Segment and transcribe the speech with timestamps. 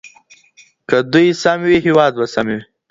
[0.89, 2.59] که دوی سم وي هېواد به سم وي.